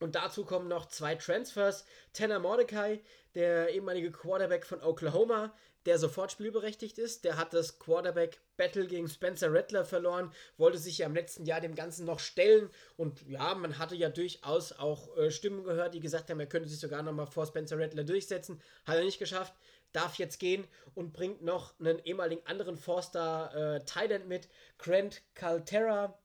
[0.00, 1.84] Und dazu kommen noch zwei Transfers.
[2.12, 3.00] Tanner Mordecai,
[3.34, 5.52] der ehemalige Quarterback von Oklahoma,
[5.86, 7.24] der sofort spielberechtigt ist.
[7.24, 11.74] Der hat das Quarterback-Battle gegen Spencer Rattler verloren, wollte sich ja im letzten Jahr dem
[11.74, 12.70] Ganzen noch stellen.
[12.96, 16.68] Und ja, man hatte ja durchaus auch äh, Stimmen gehört, die gesagt haben, er könnte
[16.68, 18.60] sich sogar nochmal vor Spencer Rattler durchsetzen.
[18.86, 19.54] Hat er nicht geschafft.
[19.92, 24.48] Darf jetzt gehen und bringt noch einen ehemaligen anderen Forster äh, Thailand mit.
[24.76, 26.18] Grant Calterra,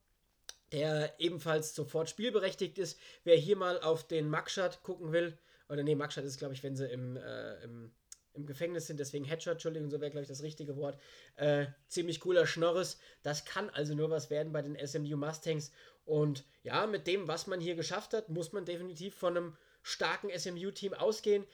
[0.73, 2.99] der ebenfalls sofort spielberechtigt ist.
[3.23, 5.37] Wer hier mal auf den Mugshot gucken will,
[5.69, 7.91] oder nee, Mugshot ist, glaube ich, wenn sie im, äh, im,
[8.33, 10.99] im, Gefängnis sind, deswegen Headshot, Entschuldigung, so wäre, glaube ich, das richtige Wort.
[11.35, 12.99] Äh, ziemlich cooler Schnorres.
[13.21, 15.71] Das kann also nur was werden bei den SMU Mustangs.
[16.05, 20.29] Und ja, mit dem, was man hier geschafft hat, muss man definitiv von einem starken
[20.35, 21.45] SMU-Team ausgehen.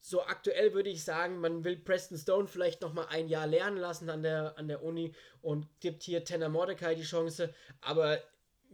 [0.00, 3.78] So aktuell würde ich sagen, man will Preston Stone vielleicht noch mal ein Jahr lernen
[3.78, 7.54] lassen an der, an der Uni und gibt hier Tanner Mordecai die Chance.
[7.80, 8.20] Aber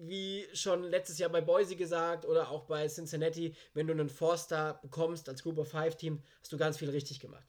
[0.01, 4.79] wie schon letztes Jahr bei Boise gesagt oder auch bei Cincinnati, wenn du einen Forster
[4.83, 7.47] bekommst als Group of Five Team, hast du ganz viel richtig gemacht.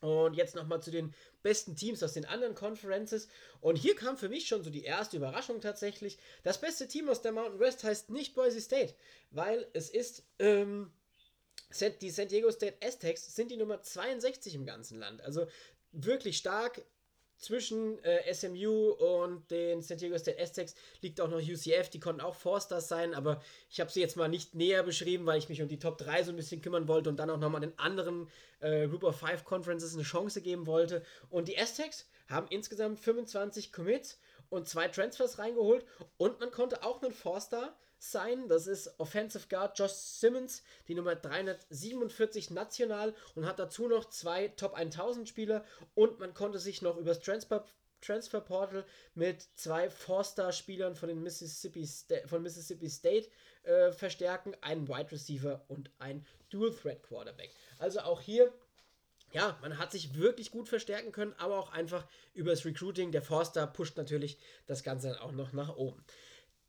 [0.00, 3.28] Und jetzt nochmal zu den besten Teams aus den anderen Conferences.
[3.60, 6.18] Und hier kam für mich schon so die erste Überraschung tatsächlich.
[6.44, 8.94] Das beste Team aus der Mountain West heißt nicht Boise State,
[9.30, 10.92] weil es ist ähm,
[12.00, 15.20] die San Diego State Aztecs sind die Nummer 62 im ganzen Land.
[15.22, 15.46] Also
[15.92, 16.82] wirklich stark,
[17.38, 22.20] zwischen äh, SMU und den San Diego State Aztecs liegt auch noch UCF, die konnten
[22.20, 25.62] auch Forsters sein, aber ich habe sie jetzt mal nicht näher beschrieben, weil ich mich
[25.62, 28.28] um die Top 3 so ein bisschen kümmern wollte und dann auch nochmal den anderen
[28.60, 31.04] äh, Group of Five Conferences eine Chance geben wollte.
[31.30, 34.18] Und die Aztecs haben insgesamt 25 Commits
[34.50, 35.84] und zwei Transfers reingeholt
[36.16, 38.48] und man konnte auch einen Forster sein.
[38.48, 44.48] Das ist Offensive Guard Josh Simmons, die Nummer 347 national und hat dazu noch zwei
[44.48, 48.84] Top 1000 Spieler und man konnte sich noch übers Transfer Portal
[49.14, 51.88] mit zwei Four-Star-Spielern von, Mississippi
[52.26, 53.28] von Mississippi State
[53.64, 57.50] äh, verstärken, einen Wide Receiver und ein Dual Threat Quarterback.
[57.78, 58.52] Also auch hier
[59.32, 63.12] ja, man hat sich wirklich gut verstärken können, aber auch einfach übers Recruiting.
[63.12, 66.02] Der Forster pusht natürlich das Ganze dann auch noch nach oben.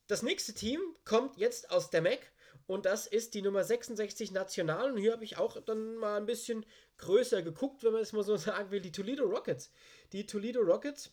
[0.10, 2.32] Das nächste Team kommt jetzt aus der MAC
[2.66, 4.92] und das ist die Nummer 66 National.
[4.92, 6.66] Und hier habe ich auch dann mal ein bisschen
[6.98, 9.70] größer geguckt, wenn man es mal so sagen will, die Toledo Rockets.
[10.12, 11.12] Die Toledo Rockets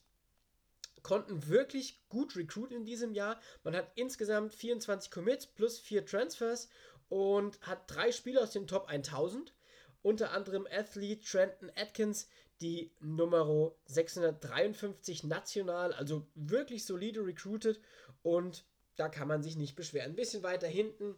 [1.03, 3.39] konnten wirklich gut recruiten in diesem Jahr.
[3.65, 6.71] Man hat insgesamt 24 Commits plus 4 Transfers
[7.11, 9.53] und hat drei Spieler aus den Top 1000.
[10.01, 12.29] Unter anderem Athlete Trenton Atkins,
[12.63, 17.79] die Nummer 653 national, also wirklich solide recruited
[18.23, 18.65] und
[18.97, 20.13] da kann man sich nicht beschweren.
[20.13, 21.15] Ein bisschen weiter hinten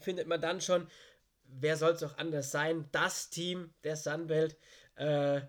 [0.00, 0.86] findet man dann schon,
[1.44, 4.56] wer soll es auch anders sein, das Team der Sunbelt,
[4.96, 5.42] äh,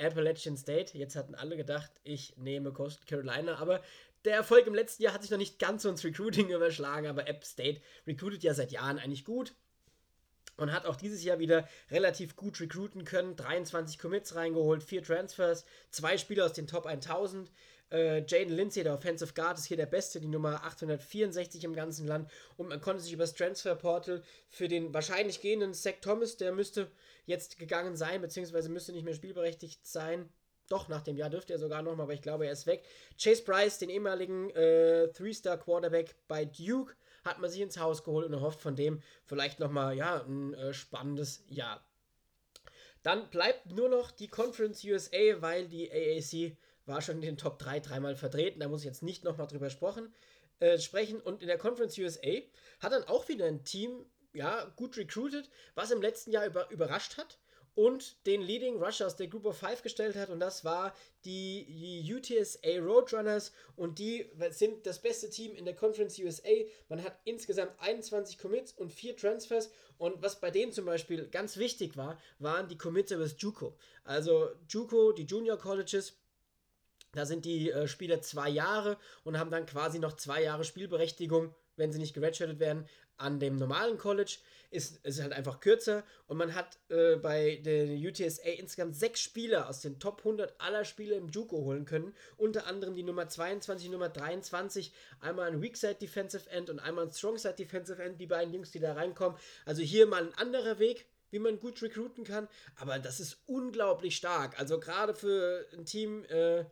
[0.00, 0.96] Appalachian State.
[0.96, 3.82] Jetzt hatten alle gedacht, ich nehme Coastal Carolina, aber
[4.24, 7.28] der Erfolg im letzten Jahr hat sich noch nicht ganz so ins Recruiting überschlagen, aber
[7.28, 9.54] App State recruitet ja seit Jahren eigentlich gut
[10.56, 13.36] und hat auch dieses Jahr wieder relativ gut recruiten können.
[13.36, 17.50] 23 Commits reingeholt, 4 Transfers, zwei Spieler aus den Top 1000.
[17.90, 22.06] Äh, Jaden Lindsay, der Offensive Guard, ist hier der Beste, die Nummer 864 im ganzen
[22.06, 22.30] Land.
[22.56, 26.52] Und man konnte sich über das Transfer Portal für den wahrscheinlich gehenden Zach Thomas, der
[26.52, 26.90] müsste
[27.26, 30.28] jetzt gegangen sein, beziehungsweise müsste nicht mehr spielberechtigt sein.
[30.68, 32.84] Doch, nach dem Jahr dürfte er sogar nochmal, aber ich glaube, er ist weg.
[33.20, 38.34] Chase Price, den ehemaligen äh, Three-Star-Quarterback bei Duke, hat man sich ins Haus geholt und
[38.34, 41.82] erhofft von dem vielleicht nochmal, ja, ein äh, spannendes Jahr.
[43.02, 46.56] Dann bleibt nur noch die Conference USA, weil die AAC
[46.88, 48.60] war schon in den Top 3 dreimal vertreten.
[48.60, 50.12] Da muss ich jetzt nicht nochmal drüber sprechen,
[50.60, 51.20] äh, sprechen.
[51.20, 52.40] Und in der Conference USA
[52.80, 57.16] hat dann auch wieder ein Team ja, gut recruited, was im letzten Jahr über, überrascht
[57.16, 57.38] hat.
[57.78, 60.92] und den Leading Rusher aus der Group of Five gestellt hat und das war
[61.24, 66.64] die UTSA Roadrunners und die sind das beste Team in der Conference USA.
[66.88, 71.56] Man hat insgesamt 21 Commits und 4 Transfers und was bei denen zum Beispiel ganz
[71.56, 73.76] wichtig war, waren die Commits übers JUCO.
[74.02, 76.16] Also JUCO, die Junior Colleges,
[77.12, 81.54] da sind die äh, Spieler zwei Jahre und haben dann quasi noch zwei Jahre Spielberechtigung,
[81.76, 82.86] wenn sie nicht geredshirtet werden,
[83.18, 84.38] an dem normalen College
[84.70, 89.68] ist es halt einfach kürzer und man hat äh, bei der UTSA insgesamt sechs Spieler
[89.68, 92.14] aus den Top 100 aller Spieler im JUCO holen können.
[92.36, 97.12] Unter anderem die Nummer 22, Nummer 23, einmal ein Weakside Defensive End und einmal ein
[97.12, 99.38] Strongside Defensive End, die beiden Jungs, die da reinkommen.
[99.64, 104.16] Also hier mal ein anderer Weg, wie man gut recruiten kann, aber das ist unglaublich
[104.16, 104.58] stark.
[104.58, 106.64] Also gerade für ein Team äh,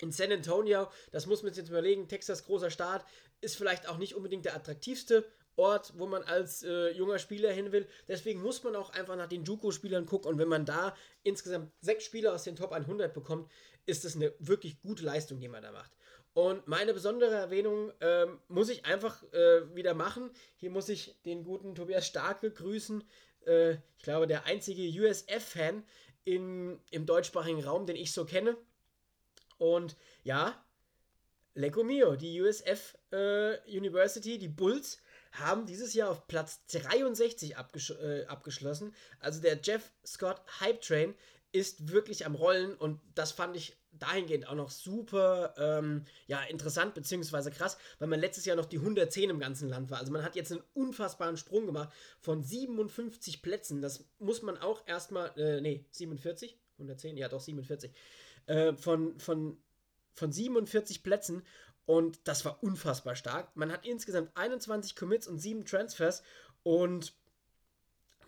[0.00, 3.04] in San Antonio, das muss man sich jetzt überlegen, Texas großer Staat,
[3.40, 5.24] ist vielleicht auch nicht unbedingt der attraktivste
[5.56, 7.86] Ort, wo man als äh, junger Spieler hin will.
[8.08, 10.30] Deswegen muss man auch einfach nach den JUCO-Spielern gucken.
[10.30, 13.50] Und wenn man da insgesamt sechs Spieler aus den Top 100 bekommt,
[13.84, 15.90] ist das eine wirklich gute Leistung, die man da macht.
[16.32, 20.30] Und meine besondere Erwähnung ähm, muss ich einfach äh, wieder machen.
[20.56, 23.02] Hier muss ich den guten Tobias Starke grüßen.
[23.46, 25.84] Äh, ich glaube, der einzige USF-Fan
[26.24, 28.56] im deutschsprachigen Raum, den ich so kenne.
[29.60, 29.94] Und
[30.24, 30.58] ja,
[31.54, 34.98] Lecco Mio, die USF äh, University, die Bulls,
[35.32, 38.94] haben dieses Jahr auf Platz 63 abgesch äh, abgeschlossen.
[39.20, 41.14] Also der Jeff Scott Hype Train
[41.52, 46.94] ist wirklich am Rollen und das fand ich dahingehend auch noch super ähm, ja, interessant
[46.94, 47.50] bzw.
[47.50, 49.98] krass, weil man letztes Jahr noch die 110 im ganzen Land war.
[49.98, 53.82] Also man hat jetzt einen unfassbaren Sprung gemacht von 57 Plätzen.
[53.82, 56.56] Das muss man auch erstmal, äh, nee, 47?
[56.78, 57.18] 110?
[57.18, 57.92] Ja, doch, 47.
[58.50, 59.56] Äh, von, von,
[60.12, 61.44] von 47 Plätzen
[61.86, 63.54] und das war unfassbar stark.
[63.54, 66.24] Man hat insgesamt 21 Commits und 7 Transfers.
[66.64, 67.12] Und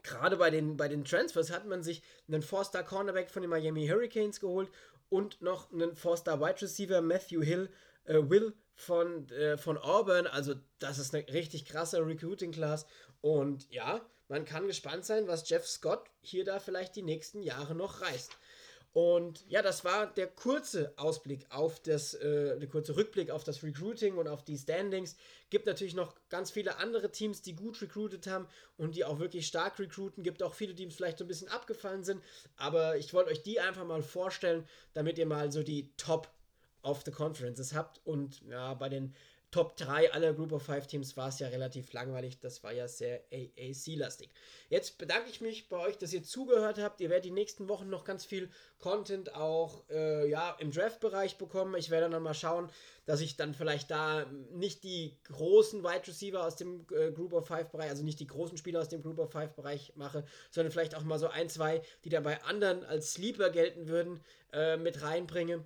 [0.04, 3.88] gerade bei den, bei den Transfers hat man sich einen Four-Star Cornerback von den Miami
[3.88, 4.70] Hurricanes geholt
[5.08, 7.68] und noch einen Four-Star Wide Receiver Matthew Hill,
[8.04, 10.28] äh, Will von, äh, von Auburn.
[10.28, 12.86] Also, das ist eine richtig krasse Recruiting-Class.
[13.22, 17.74] Und ja, man kann gespannt sein, was Jeff Scott hier da vielleicht die nächsten Jahre
[17.74, 18.36] noch reißt.
[18.92, 23.62] Und ja, das war der kurze Ausblick auf das, äh, der kurze Rückblick auf das
[23.62, 25.16] Recruiting und auf die Standings.
[25.48, 29.46] Gibt natürlich noch ganz viele andere Teams, die gut recruited haben und die auch wirklich
[29.46, 30.22] stark recruiten.
[30.22, 32.22] Gibt auch viele, die vielleicht so ein bisschen abgefallen sind.
[32.56, 36.28] Aber ich wollte euch die einfach mal vorstellen, damit ihr mal so die Top
[36.82, 38.00] of the Conferences habt.
[38.04, 39.14] Und ja, bei den
[39.52, 42.40] Top 3 aller Group of 5 Teams war es ja relativ langweilig.
[42.40, 44.30] Das war ja sehr AAC-lastig.
[44.70, 47.02] Jetzt bedanke ich mich bei euch, dass ihr zugehört habt.
[47.02, 51.74] Ihr werdet die nächsten Wochen noch ganz viel Content auch äh, ja, im Draft-Bereich bekommen.
[51.76, 52.70] Ich werde dann mal schauen,
[53.04, 57.46] dass ich dann vielleicht da nicht die großen Wide Receiver aus dem äh, Group of
[57.46, 60.72] 5 Bereich, also nicht die großen Spieler aus dem Group of 5 Bereich mache, sondern
[60.72, 64.20] vielleicht auch mal so ein, zwei, die dann bei anderen als Sleeper gelten würden,
[64.54, 65.62] äh, mit reinbringe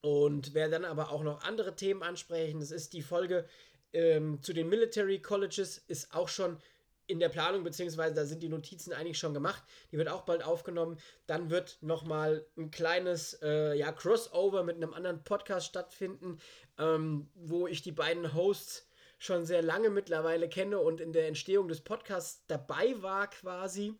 [0.00, 2.60] und werde dann aber auch noch andere Themen ansprechen.
[2.60, 3.46] Das ist die Folge
[3.92, 6.58] ähm, zu den Military Colleges, ist auch schon
[7.06, 9.62] in der Planung, beziehungsweise da sind die Notizen eigentlich schon gemacht.
[9.92, 10.98] Die wird auch bald aufgenommen.
[11.26, 16.38] Dann wird nochmal ein kleines äh, ja, Crossover mit einem anderen Podcast stattfinden,
[16.78, 21.68] ähm, wo ich die beiden Hosts schon sehr lange mittlerweile kenne und in der Entstehung
[21.68, 23.94] des Podcasts dabei war quasi.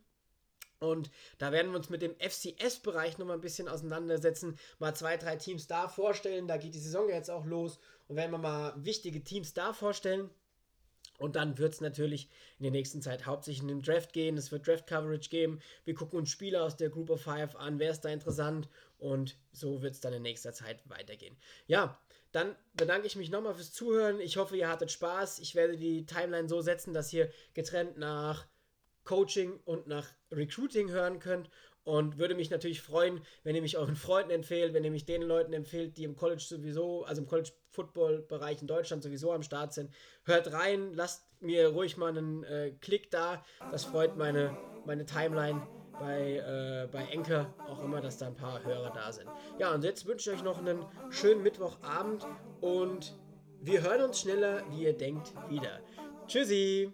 [0.79, 5.37] Und da werden wir uns mit dem FCS-Bereich nochmal ein bisschen auseinandersetzen, mal zwei, drei
[5.37, 6.49] Teams da vorstellen.
[6.49, 10.31] Da geht die Saison jetzt auch los und werden wir mal wichtige Teams da vorstellen.
[11.19, 14.37] Und dann wird es natürlich in der nächsten Zeit hauptsächlich in den Draft gehen.
[14.37, 15.61] Es wird Draft-Coverage geben.
[15.85, 17.79] Wir gucken uns Spieler aus der Group of Five an.
[17.79, 18.69] Wer ist da interessant?
[18.99, 21.37] Und so wird es dann in nächster Zeit weitergehen.
[21.67, 21.99] Ja,
[22.33, 24.21] dann bedanke ich mich nochmal fürs Zuhören.
[24.21, 25.39] Ich hoffe, ihr hattet Spaß.
[25.39, 28.47] Ich werde die Timeline so setzen, dass ihr getrennt nach
[29.07, 31.49] Coaching und nach Recruiting hören könnt.
[31.85, 35.23] Und würde mich natürlich freuen, wenn ihr mich euren Freunden empfehlt, wenn ihr mich den
[35.23, 39.45] Leuten empfehlt, die im College sowieso, also im College Football Bereich in Deutschland sowieso am
[39.45, 39.95] Start sind.
[40.25, 43.45] Hört rein, lasst mir ruhig mal einen äh, Klick da.
[43.71, 45.63] Das freut meine, meine Timeline
[46.01, 49.29] bei, äh, bei Enker auch immer, dass da ein paar Hörer da sind.
[49.61, 52.27] Ja, und jetzt wünsche ich euch noch einen schönen Mittwochabend
[52.61, 53.17] und
[53.61, 55.81] wir hören uns schneller, wie ihr denkt, wieder.
[56.27, 56.93] Tschüssi!